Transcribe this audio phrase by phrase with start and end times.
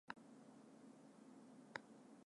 [0.09, 0.23] あんあんあ
[1.75, 1.81] ｎ